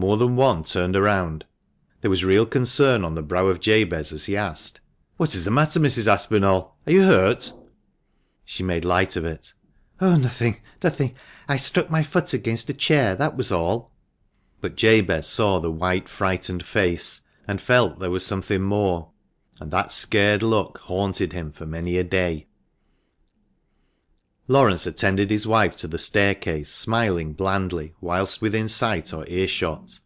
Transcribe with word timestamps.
More 0.00 0.16
than 0.16 0.36
one 0.36 0.62
turned 0.62 0.94
round. 0.94 1.44
There 2.02 2.08
was 2.10 2.22
real 2.22 2.46
concern 2.46 3.04
on 3.04 3.16
the 3.16 3.20
brow 3.22 3.48
of 3.48 3.58
Jabez 3.58 4.12
as 4.12 4.26
he 4.26 4.36
asked— 4.36 4.80
"What 5.16 5.34
is 5.34 5.44
the 5.44 5.50
matter, 5.50 5.80
Mrs. 5.80 6.06
Aspinall? 6.06 6.76
Are 6.86 6.92
you 6.92 7.02
hurt?" 7.02 7.52
She 8.44 8.62
made 8.62 8.84
light 8.84 9.16
of 9.16 9.24
it." 9.24 9.54
Oh, 10.00 10.14
nothing, 10.16 10.60
nothing. 10.84 11.16
I 11.48 11.56
struck 11.56 11.90
my 11.90 12.04
foot 12.04 12.32
against 12.32 12.70
a 12.70 12.74
chair— 12.74 13.16
that 13.16 13.36
was 13.36 13.50
all." 13.50 13.90
But 14.60 14.76
Jabez 14.76 15.26
saw 15.26 15.58
the 15.58 15.72
white, 15.72 16.08
frightened 16.08 16.64
face, 16.64 17.22
and 17.48 17.60
felt 17.60 17.98
there 17.98 18.08
was 18.12 18.24
something 18.24 18.62
more; 18.62 19.10
and 19.60 19.72
that 19.72 19.90
scared 19.90 20.44
look 20.44 20.78
haunted 20.84 21.32
him 21.32 21.50
for 21.50 21.66
many 21.66 21.96
a 21.98 22.04
day. 22.04 22.44
Laurence 24.50 24.86
attended 24.86 25.30
his 25.30 25.46
wife 25.46 25.76
to 25.76 25.86
the 25.86 25.98
staircase, 25.98 26.72
smiling 26.72 27.34
blandly 27.34 27.92
whilst 28.00 28.40
within 28.40 28.66
sight 28.66 29.12
or 29.12 29.28
earshot. 29.28 30.00